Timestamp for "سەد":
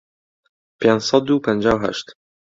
1.09-1.25